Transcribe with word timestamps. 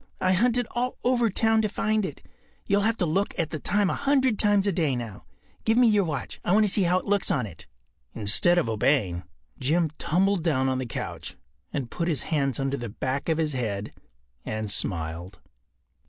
I 0.19 0.31
hunted 0.31 0.65
all 0.71 0.97
over 1.03 1.29
town 1.29 1.61
to 1.61 1.69
find 1.69 2.07
it. 2.07 2.23
You’ll 2.65 2.81
have 2.81 2.97
to 2.97 3.05
look 3.05 3.37
at 3.37 3.51
the 3.51 3.59
time 3.59 3.87
a 3.87 3.93
hundred 3.93 4.39
times 4.39 4.65
a 4.65 4.71
day 4.71 4.95
now. 4.95 5.25
Give 5.63 5.77
me 5.77 5.85
your 5.89 6.05
watch. 6.05 6.39
I 6.43 6.53
want 6.53 6.65
to 6.65 6.71
see 6.71 6.81
how 6.81 6.97
it 6.97 7.05
looks 7.05 7.29
on 7.29 7.45
it.” 7.45 7.67
Instead 8.15 8.57
of 8.57 8.67
obeying, 8.67 9.21
Jim 9.59 9.91
tumbled 9.99 10.43
down 10.43 10.67
on 10.69 10.79
the 10.79 10.87
couch 10.87 11.35
and 11.71 11.91
put 11.91 12.07
his 12.07 12.23
hands 12.23 12.59
under 12.59 12.77
the 12.77 12.89
back 12.89 13.29
of 13.29 13.37
his 13.37 13.53
head 13.53 13.93
and 14.43 14.71
smiled. 14.71 15.37